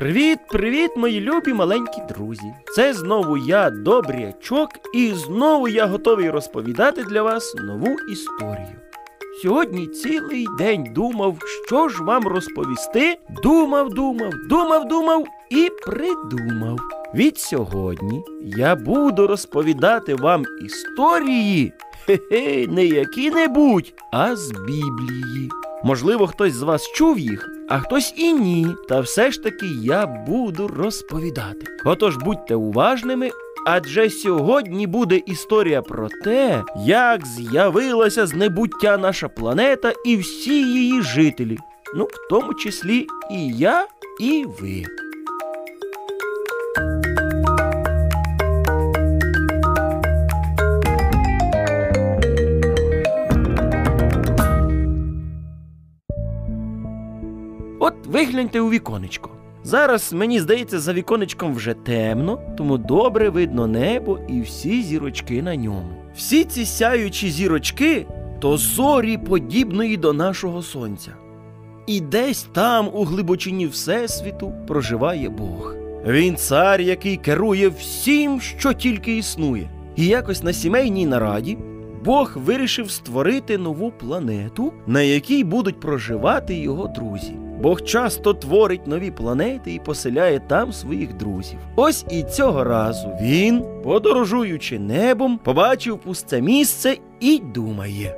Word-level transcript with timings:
Привіт, 0.00 0.38
привіт, 0.48 0.90
мої 0.96 1.20
любі 1.20 1.52
маленькі 1.52 2.02
друзі! 2.08 2.54
Це 2.74 2.94
знову 2.94 3.36
я, 3.36 3.70
Добрячок, 3.70 4.68
і 4.94 5.12
знову 5.12 5.68
я 5.68 5.86
готовий 5.86 6.30
розповідати 6.30 7.04
для 7.04 7.22
вас 7.22 7.54
нову 7.54 7.96
історію. 8.12 8.76
Сьогодні 9.42 9.86
цілий 9.86 10.46
день 10.58 10.92
думав, 10.94 11.36
що 11.66 11.88
ж 11.88 12.02
вам 12.02 12.22
розповісти. 12.22 13.18
Думав, 13.42 13.90
думав, 13.94 14.32
думав, 14.48 14.88
думав 14.88 15.26
і 15.50 15.68
придумав. 15.86 16.78
Від 17.14 17.38
сьогодні 17.38 18.22
я 18.42 18.76
буду 18.76 19.26
розповідати 19.26 20.14
вам 20.14 20.44
історії, 20.64 21.72
хе-хе, 22.06 22.66
не 22.66 22.86
які-небудь, 22.86 23.92
а 24.12 24.36
з 24.36 24.52
Біблії. 24.52 25.50
Можливо, 25.84 26.26
хтось 26.26 26.52
з 26.52 26.62
вас 26.62 26.92
чув 26.92 27.18
їх, 27.18 27.48
а 27.68 27.78
хтось 27.78 28.14
і 28.16 28.32
ні. 28.32 28.66
Та 28.88 29.00
все 29.00 29.30
ж 29.30 29.42
таки 29.42 29.66
я 29.82 30.06
буду 30.06 30.68
розповідати. 30.68 31.66
Отож 31.84 32.16
будьте 32.16 32.54
уважними, 32.54 33.30
адже 33.66 34.10
сьогодні 34.10 34.86
буде 34.86 35.16
історія 35.26 35.82
про 35.82 36.08
те, 36.24 36.62
як 36.86 37.26
з'явилася 37.26 38.26
з 38.26 38.34
небуття 38.34 38.98
наша 38.98 39.28
планета 39.28 39.92
і 40.06 40.16
всі 40.16 40.64
її 40.64 41.02
жителі. 41.02 41.58
Ну, 41.96 42.04
в 42.04 42.28
тому 42.30 42.54
числі 42.54 43.06
і 43.30 43.48
я, 43.48 43.86
і 44.20 44.44
ви. 44.60 44.84
От 57.82 57.94
вигляньте 58.06 58.60
у 58.60 58.70
віконечко. 58.70 59.30
Зараз, 59.64 60.12
мені 60.12 60.40
здається, 60.40 60.80
за 60.80 60.92
віконечком 60.92 61.54
вже 61.54 61.74
темно, 61.74 62.38
тому 62.58 62.78
добре 62.78 63.30
видно 63.30 63.66
небо 63.66 64.18
і 64.28 64.40
всі 64.40 64.82
зірочки 64.82 65.42
на 65.42 65.56
ньому. 65.56 65.90
Всі 66.16 66.44
ці 66.44 66.64
сяючі 66.64 67.30
зірочки 67.30 68.06
то 68.40 68.56
зорі 68.56 69.18
подібної 69.18 69.96
до 69.96 70.12
нашого 70.12 70.62
сонця. 70.62 71.10
І 71.86 72.00
десь 72.00 72.46
там, 72.52 72.90
у 72.92 73.04
глибочині 73.04 73.66
Всесвіту, 73.66 74.52
проживає 74.66 75.28
Бог. 75.28 75.74
Він 76.06 76.36
цар, 76.36 76.80
який 76.80 77.16
керує 77.16 77.68
всім, 77.68 78.40
що 78.40 78.72
тільки 78.72 79.16
існує. 79.16 79.70
І 79.96 80.06
якось 80.06 80.42
на 80.42 80.52
сімейній 80.52 81.06
нараді 81.06 81.58
Бог 82.04 82.32
вирішив 82.36 82.90
створити 82.90 83.58
нову 83.58 83.90
планету, 83.90 84.72
на 84.86 85.02
якій 85.02 85.44
будуть 85.44 85.80
проживати 85.80 86.54
його 86.54 86.86
друзі. 86.86 87.36
Бог 87.60 87.82
часто 87.82 88.34
творить 88.34 88.86
нові 88.86 89.10
планети 89.10 89.74
і 89.74 89.78
поселяє 89.78 90.40
там 90.46 90.72
своїх 90.72 91.16
друзів. 91.16 91.58
Ось 91.76 92.04
і 92.10 92.22
цього 92.22 92.64
разу 92.64 93.08
він, 93.22 93.64
подорожуючи 93.84 94.78
небом, 94.78 95.38
побачив 95.44 95.98
пусте 95.98 96.40
місце 96.40 96.96
і 97.20 97.38
думає. 97.54 98.14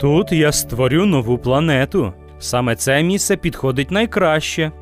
Тут 0.00 0.32
я 0.32 0.52
створю 0.52 1.06
нову 1.06 1.38
планету. 1.38 2.12
Саме 2.38 2.76
це 2.76 3.02
місце 3.02 3.36
підходить 3.36 3.90
найкраще. 3.90 4.72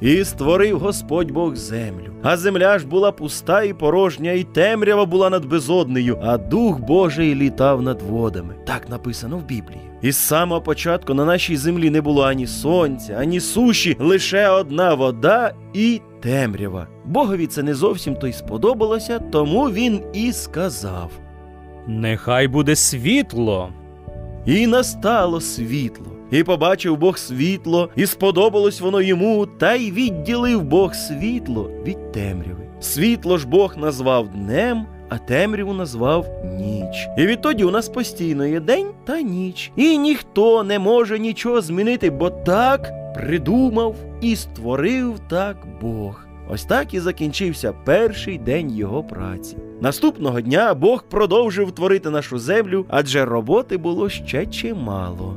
І 0.00 0.24
створив 0.24 0.78
Господь 0.78 1.30
Бог 1.30 1.56
землю. 1.56 2.12
А 2.22 2.36
земля 2.36 2.78
ж 2.78 2.86
була 2.86 3.12
пуста 3.12 3.62
і 3.62 3.72
порожня, 3.72 4.32
і 4.32 4.44
темрява 4.44 5.04
була 5.06 5.30
над 5.30 5.44
безоднею, 5.44 6.18
а 6.22 6.38
Дух 6.38 6.80
Божий 6.80 7.34
літав 7.34 7.82
над 7.82 8.02
водами. 8.02 8.54
Так 8.66 8.88
написано 8.88 9.36
в 9.36 9.44
Біблії. 9.44 9.80
І 10.02 10.12
з 10.12 10.16
самого 10.16 10.60
початку 10.60 11.14
на 11.14 11.24
нашій 11.24 11.56
землі 11.56 11.90
не 11.90 12.00
було 12.00 12.22
ані 12.22 12.46
сонця, 12.46 13.16
ані 13.20 13.40
суші, 13.40 13.96
лише 14.00 14.48
одна 14.48 14.94
вода 14.94 15.52
і 15.74 16.00
темрява. 16.20 16.86
Богові 17.04 17.46
це 17.46 17.62
не 17.62 17.74
зовсім 17.74 18.14
то 18.14 18.26
й 18.26 18.32
сподобалося, 18.32 19.18
тому 19.18 19.64
він 19.70 20.00
і 20.12 20.32
сказав. 20.32 21.10
Нехай 21.86 22.48
буде 22.48 22.76
світло. 22.76 23.68
І 24.46 24.66
настало 24.66 25.40
світло. 25.40 26.17
І 26.30 26.44
побачив 26.44 26.96
Бог 26.96 27.18
світло, 27.18 27.88
і 27.96 28.06
сподобалось 28.06 28.80
воно 28.80 29.00
йому, 29.00 29.46
та 29.46 29.74
й 29.74 29.90
відділив 29.90 30.62
Бог 30.62 30.94
світло 30.94 31.70
від 31.84 32.12
темряви. 32.12 32.68
Світло 32.80 33.38
ж 33.38 33.48
Бог 33.48 33.76
назвав 33.78 34.28
днем, 34.28 34.86
а 35.08 35.18
темряву 35.18 35.72
назвав 35.72 36.26
ніч. 36.44 37.08
І 37.18 37.26
відтоді 37.26 37.64
у 37.64 37.70
нас 37.70 37.88
постійно 37.88 38.46
є 38.46 38.60
день 38.60 38.86
та 39.04 39.20
ніч. 39.20 39.72
І 39.76 39.98
ніхто 39.98 40.64
не 40.64 40.78
може 40.78 41.18
нічого 41.18 41.60
змінити, 41.60 42.10
бо 42.10 42.30
так 42.30 42.92
придумав 43.14 43.96
і 44.20 44.36
створив 44.36 45.20
так 45.28 45.56
Бог. 45.80 46.24
Ось 46.50 46.64
так 46.64 46.94
і 46.94 47.00
закінчився 47.00 47.72
перший 47.84 48.38
день 48.38 48.76
його 48.76 49.04
праці. 49.04 49.56
Наступного 49.80 50.40
дня 50.40 50.74
Бог 50.74 51.02
продовжив 51.02 51.72
творити 51.72 52.10
нашу 52.10 52.38
землю, 52.38 52.86
адже 52.88 53.24
роботи 53.24 53.76
було 53.76 54.08
ще 54.08 54.46
чимало. 54.46 55.36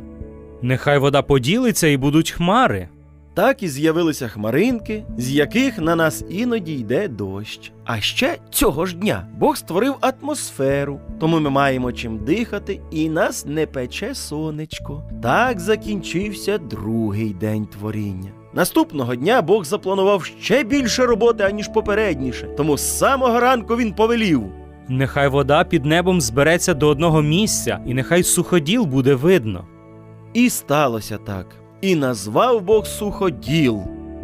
Нехай 0.62 0.98
вода 0.98 1.22
поділиться 1.22 1.88
і 1.88 1.98
будуть 1.98 2.32
хмари. 2.32 2.90
Так 3.34 3.64
і 3.64 3.68
з'явилися 3.68 4.28
хмаринки, 4.28 5.04
з 5.18 5.32
яких 5.32 5.78
на 5.80 5.96
нас 5.96 6.26
іноді 6.30 6.74
йде 6.74 7.08
дощ. 7.08 7.72
А 7.86 8.00
ще 8.00 8.38
цього 8.50 8.86
ж 8.86 8.96
дня 8.96 9.28
Бог 9.38 9.58
створив 9.58 9.96
атмосферу, 10.02 11.00
тому 11.20 11.40
ми 11.40 11.50
маємо 11.50 11.92
чим 11.92 12.18
дихати, 12.18 12.80
і 12.92 13.10
нас 13.10 13.46
не 13.46 13.66
пече 13.66 14.16
сонечко. 14.16 15.04
Так 15.24 15.60
закінчився 15.60 16.58
другий 16.58 17.34
день 17.34 17.66
творіння. 17.66 18.30
Наступного 18.54 19.16
дня 19.16 19.42
Бог 19.42 19.66
запланував 19.66 20.24
ще 20.24 20.64
більше 20.64 21.06
роботи, 21.06 21.44
аніж 21.44 21.68
попередніше, 21.68 22.48
тому 22.58 22.78
з 22.78 22.98
самого 22.98 23.40
ранку 23.40 23.78
він 23.78 23.94
повелів. 23.94 24.44
Нехай 24.88 25.28
вода 25.28 25.64
під 25.64 25.86
небом 25.86 26.22
збереться 26.22 26.74
до 26.74 26.88
одного 26.88 27.22
місця, 27.22 27.80
і 27.88 27.94
нехай 27.94 28.24
суходіл 28.24 28.86
буде 28.86 29.16
видно. 29.16 29.66
І 30.34 30.50
сталося 30.50 31.18
так. 31.18 31.46
І 31.82 31.96
назвав 31.96 32.62
Бог 32.62 32.86
суходіл. 32.86 33.82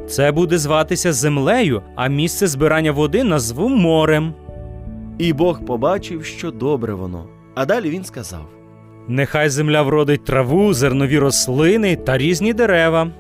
Це 0.08 0.32
буде 0.32 0.58
зватися 0.58 1.14
землею, 1.14 1.82
а 1.96 2.08
місце 2.08 2.48
збирання 2.48 2.92
води 2.92 3.24
назву 3.24 3.70
морем. 3.70 4.34
І 5.18 5.34
Бог 5.34 5.66
побачив, 5.66 6.26
що 6.26 6.52
добре 6.52 6.94
воно. 6.94 7.26
А 7.56 7.66
далі 7.66 7.90
він 7.90 8.04
сказав: 8.04 8.46
Нехай 9.08 9.50
земля 9.50 9.82
вродить 9.82 10.24
траву, 10.24 10.74
зернові 10.74 11.20
рослини 11.20 11.96
та 11.96 12.18
різні 12.18 12.54
дерева. 12.54 13.12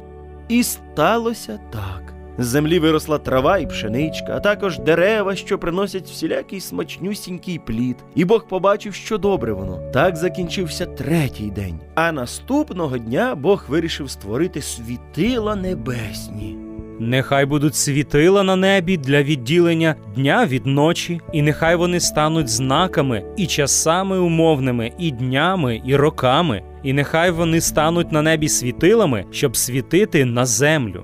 І 0.50 0.64
сталося 0.64 1.60
так. 1.72 2.07
З 2.38 2.46
землі 2.46 2.80
виросла 2.80 3.18
трава 3.18 3.58
і 3.58 3.68
пшеничка, 3.68 4.36
а 4.36 4.40
також 4.40 4.80
дерева, 4.80 5.36
що 5.36 5.60
приносять 5.60 6.08
всілякий 6.10 6.60
смачнюсінький 6.60 7.60
плід. 7.60 7.96
І 8.16 8.26
Бог 8.26 8.48
побачив, 8.48 8.94
що 8.94 9.18
добре 9.18 9.54
воно. 9.54 9.92
Так 9.94 10.16
закінчився 10.16 10.86
третій 10.86 11.52
день. 11.52 11.80
А 11.96 12.12
наступного 12.12 12.98
дня 12.98 13.36
Бог 13.36 13.66
вирішив 13.68 14.10
створити 14.10 14.62
світила 14.62 15.56
небесні. 15.56 16.58
Нехай 17.00 17.46
будуть 17.46 17.76
світила 17.76 18.44
на 18.44 18.56
небі 18.56 18.98
для 18.98 19.24
відділення 19.24 19.96
дня 20.16 20.46
від 20.46 20.66
ночі, 20.66 21.22
і 21.34 21.42
нехай 21.42 21.76
вони 21.76 22.00
стануть 22.00 22.50
знаками 22.50 23.24
і 23.38 23.48
часами 23.48 24.20
умовними, 24.20 24.92
і 25.00 25.12
днями, 25.12 25.82
і 25.86 25.96
роками, 25.96 26.64
і 26.84 26.94
нехай 26.94 27.32
вони 27.32 27.62
стануть 27.62 28.12
на 28.12 28.22
небі 28.22 28.50
світилами, 28.50 29.26
щоб 29.32 29.56
світити 29.58 30.26
на 30.26 30.46
землю. 30.46 31.04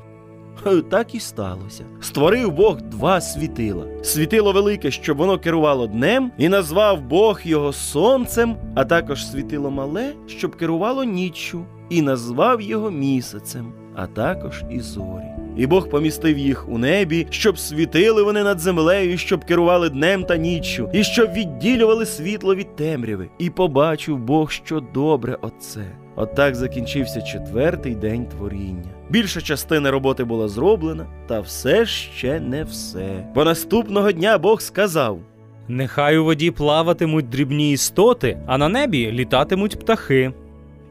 Так 0.89 1.15
і 1.15 1.19
сталося. 1.19 1.83
Створив 2.01 2.51
Бог 2.51 2.81
два 2.81 3.21
світила. 3.21 3.85
Світило 4.03 4.51
велике, 4.51 4.91
щоб 4.91 5.17
воно 5.17 5.39
керувало 5.39 5.87
днем, 5.87 6.31
і 6.37 6.49
назвав 6.49 7.01
Бог 7.01 7.41
його 7.43 7.73
сонцем, 7.73 8.55
а 8.75 8.85
також 8.85 9.27
світило 9.27 9.71
мале, 9.71 10.13
щоб 10.27 10.55
керувало 10.55 11.03
ніччю, 11.03 11.65
і 11.89 12.01
назвав 12.01 12.61
його 12.61 12.91
місяцем, 12.91 13.73
а 13.95 14.07
також 14.07 14.63
і 14.71 14.79
зорі. 14.79 15.33
І 15.57 15.67
Бог 15.67 15.89
помістив 15.89 16.38
їх 16.38 16.69
у 16.69 16.77
небі, 16.77 17.27
щоб 17.29 17.59
світили 17.59 18.23
вони 18.23 18.44
над 18.44 18.59
землею, 18.59 19.17
щоб 19.17 19.45
керували 19.45 19.89
днем 19.89 20.23
та 20.23 20.38
ніччю, 20.38 20.89
і 20.94 21.03
щоб 21.03 21.33
відділювали 21.33 22.06
світло 22.06 22.56
від 22.56 22.75
темряви. 22.75 23.29
І 23.39 23.49
побачив 23.49 24.17
Бог, 24.17 24.51
що 24.51 24.79
добре 24.94 25.38
оце. 25.41 26.02
Отак 26.15 26.56
закінчився 26.56 27.21
четвертий 27.21 27.95
день 27.95 28.25
творіння. 28.25 28.89
Більша 29.10 29.42
частина 29.42 29.92
роботи 29.92 30.24
була 30.24 30.48
зроблена, 30.48 31.06
та 31.27 31.39
все 31.39 31.86
ще 31.86 32.39
не 32.39 32.63
все. 32.63 33.27
Бо 33.36 33.44
наступного 33.44 34.12
дня 34.12 34.38
Бог 34.38 34.62
сказав: 34.62 35.19
Нехай 35.68 36.18
у 36.18 36.24
воді 36.24 36.51
плаватимуть 36.51 37.30
дрібні 37.30 37.71
істоти, 37.71 38.38
а 38.45 38.57
на 38.57 38.69
небі 38.69 39.12
літатимуть 39.12 39.80
птахи. 39.80 40.33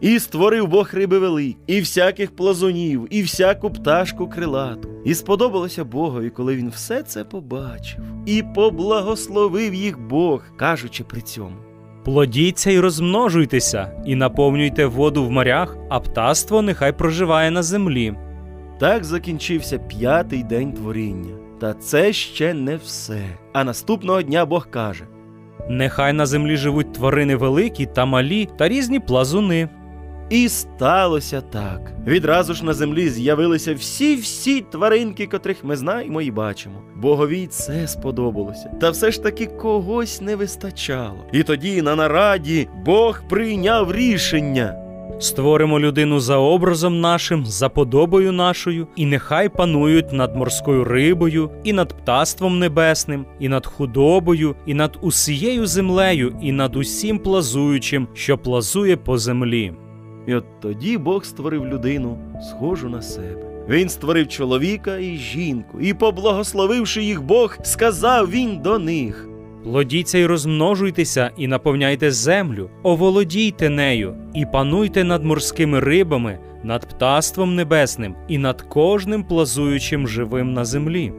І 0.01 0.19
створив 0.19 0.69
Бог 0.69 0.91
риби 0.93 1.19
велик, 1.19 1.57
і 1.67 1.81
всяких 1.81 2.37
плазунів, 2.37 3.07
і 3.11 3.23
всяку 3.23 3.71
пташку 3.71 4.29
крилату. 4.29 4.89
І 5.05 5.15
сподобалося 5.15 5.85
Богові, 5.85 6.31
коли 6.31 6.57
він 6.57 6.69
все 6.69 7.03
це 7.03 7.25
побачив, 7.25 8.01
і 8.27 8.43
поблагословив 8.55 9.75
їх 9.75 9.99
Бог, 10.01 10.43
кажучи 10.57 11.05
при 11.05 11.21
цьому. 11.21 11.57
Плодіться 12.05 12.71
і 12.71 12.81
розмножуйтеся, 12.81 13.91
і 14.07 14.15
наповнюйте 14.15 14.87
воду 14.87 15.25
в 15.25 15.31
морях, 15.31 15.77
а 15.89 16.01
птаство 16.01 16.63
нехай 16.63 16.93
проживає 16.93 17.51
на 17.51 17.63
землі. 17.63 18.15
Так 18.79 19.05
закінчився 19.05 19.79
п'ятий 19.79 20.43
день 20.43 20.73
творіння. 20.73 21.35
Та 21.61 21.75
це 21.75 22.13
ще 22.13 22.55
не 22.55 22.77
все. 22.77 23.21
А 23.53 23.65
наступного 23.65 24.23
дня 24.23 24.47
Бог 24.47 24.71
каже: 24.71 25.05
Нехай 25.69 26.13
на 26.13 26.27
землі 26.27 26.57
живуть 26.57 26.93
тварини 26.93 27.37
великі 27.37 27.87
та 27.87 28.05
малі 28.05 28.49
та 28.59 28.69
різні 28.69 29.01
плазуни. 29.01 29.69
І 30.33 30.49
сталося 30.49 31.41
так. 31.41 31.93
Відразу 32.07 32.55
ж 32.55 32.65
на 32.65 32.73
землі 32.73 33.09
з'явилися 33.09 33.75
всі-всі 33.75 34.61
тваринки, 34.61 35.27
котрих 35.27 35.65
ми 35.65 35.77
знаємо 35.77 36.23
і 36.23 36.31
бачимо. 36.31 36.83
Богові 36.97 37.39
й 37.39 37.47
це 37.47 37.89
сподобалося. 37.89 38.71
Та 38.81 38.91
все 38.91 39.11
ж 39.11 39.23
таки 39.23 39.47
когось 39.47 40.21
не 40.21 40.37
вистачало. 40.37 41.25
І 41.33 41.43
тоді 41.43 41.83
на 41.83 41.97
нараді 41.97 42.69
Бог 42.85 43.23
прийняв 43.29 43.93
рішення. 43.93 44.75
Створимо 45.21 45.81
людину 45.81 46.21
за 46.21 46.37
образом 46.37 47.01
нашим, 47.01 47.47
за 47.47 47.69
подобою 47.69 48.33
нашою, 48.33 48.87
і 48.97 49.07
нехай 49.07 49.49
панують 49.49 50.13
над 50.13 50.37
морською 50.37 50.85
рибою, 50.85 51.51
і 51.65 51.73
над 51.73 51.99
птаством 51.99 52.59
небесним, 52.59 53.27
і 53.41 53.49
над 53.49 53.67
худобою, 53.67 54.55
і 54.67 54.75
над 54.75 54.99
усією 55.01 55.67
землею, 55.67 56.37
і 56.43 56.53
над 56.53 56.77
усім 56.77 57.19
плазуючим, 57.19 58.09
що 58.15 58.39
плазує 58.39 58.97
по 58.97 59.19
землі. 59.19 59.73
І 60.27 60.35
от 60.35 60.45
тоді 60.61 60.99
Бог 60.99 61.25
створив 61.25 61.67
людину, 61.67 62.19
схожу 62.43 62.89
на 62.89 63.03
себе. 63.03 63.53
Він 63.69 63.89
створив 63.89 64.29
чоловіка 64.29 64.97
і 64.97 65.17
жінку, 65.17 65.81
і, 65.81 65.95
поблагословивши 65.95 67.03
їх 67.03 67.23
Бог, 67.23 67.59
сказав 67.63 68.31
він 68.31 68.59
до 68.59 68.79
них. 68.79 69.29
Плодіться 69.65 70.19
й 70.19 70.27
розмножуйтеся, 70.27 71.31
і 71.37 71.47
наповняйте 71.47 72.11
землю, 72.11 72.71
оволодійте 72.83 73.71
нею, 73.71 74.15
і 74.35 74.47
пануйте 74.47 75.05
над 75.05 75.25
морськими 75.25 75.81
рибами, 75.81 76.39
над 76.63 76.89
птаством 76.89 77.55
небесним, 77.55 78.15
і 78.29 78.39
над 78.39 78.63
кожним 78.63 79.25
плазуючим 79.25 80.09
живим 80.09 80.53
на 80.53 80.65
землі. 80.65 81.13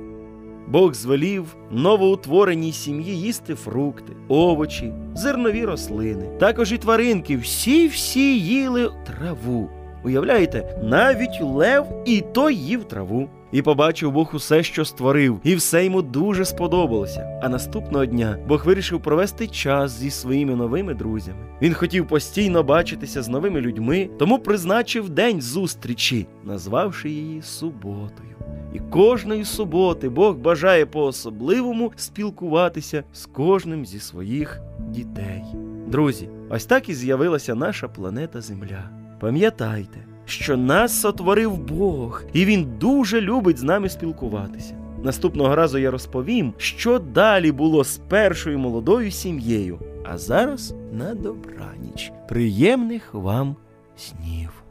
Бог 0.68 0.94
звелів 0.94 1.56
новоутвореній 1.72 2.72
сім'ї 2.72 3.20
їсти 3.20 3.56
фрукти, 3.56 4.14
овочі, 4.28 4.94
зернові 5.16 5.66
рослини. 5.66 6.30
Також 6.40 6.72
і 6.72 6.78
тваринки 6.78 7.38
всі-всі 7.38 8.40
їли 8.40 8.90
траву. 9.06 9.70
Уявляєте, 10.04 10.80
навіть 10.84 11.42
лев 11.42 11.86
і 12.06 12.24
той 12.34 12.56
їв 12.56 12.84
траву. 12.84 13.30
І 13.52 13.62
побачив 13.62 14.12
Бог 14.12 14.32
усе, 14.34 14.64
що 14.64 14.86
створив, 14.86 15.40
і 15.44 15.56
все 15.56 15.86
йому 15.86 16.02
дуже 16.02 16.46
сподобалося. 16.46 17.40
А 17.44 17.50
наступного 17.50 18.06
дня 18.06 18.38
Бог 18.48 18.66
вирішив 18.66 19.02
провести 19.02 19.48
час 19.48 19.92
зі 19.92 20.12
своїми 20.12 20.56
новими 20.56 20.94
друзями. 20.94 21.38
Він 21.62 21.74
хотів 21.74 22.08
постійно 22.08 22.64
бачитися 22.64 23.22
з 23.22 23.28
новими 23.30 23.62
людьми, 23.62 24.10
тому 24.20 24.40
призначив 24.40 25.10
день 25.10 25.42
зустрічі, 25.42 26.28
назвавши 26.44 27.10
її 27.10 27.42
суботою. 27.42 28.33
І 28.74 28.80
кожної 28.80 29.46
суботи 29.46 30.10
Бог 30.10 30.36
бажає 30.36 30.86
по-особливому 30.86 31.92
спілкуватися 31.96 33.04
з 33.14 33.26
кожним 33.26 33.86
зі 33.86 34.00
своїх 34.00 34.62
дітей. 34.80 35.44
Друзі, 35.88 36.30
ось 36.50 36.66
так 36.66 36.90
і 36.90 36.94
з'явилася 36.94 37.56
наша 37.56 37.88
планета 37.88 38.42
Земля. 38.42 38.90
Пам'ятайте, 39.20 40.06
що 40.26 40.58
нас 40.58 41.02
сотворив 41.02 41.58
Бог, 41.58 42.24
і 42.34 42.46
Він 42.46 42.68
дуже 42.80 43.22
любить 43.22 43.58
з 43.58 43.64
нами 43.64 43.90
спілкуватися. 43.90 44.76
Наступного 45.04 45.56
разу 45.56 45.78
я 45.78 45.92
розповім, 45.92 46.54
що 46.58 47.00
далі 47.00 47.52
було 47.52 47.84
з 47.84 47.98
першою 47.98 48.60
молодою 48.60 49.12
сім'єю. 49.12 49.80
А 50.06 50.18
зараз 50.18 50.76
на 50.94 51.16
добраніч. 51.16 52.12
Приємних 52.28 53.14
вам 53.14 53.56
снів. 53.96 54.63